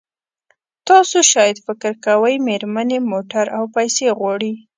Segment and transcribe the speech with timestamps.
[0.87, 4.53] تاسو شاید فکر کوئ مېرمنې موټر او پیسې غواړي.